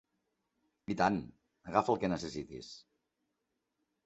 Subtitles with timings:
[0.93, 1.19] I tant,
[1.73, 2.71] agafa el que necessitis.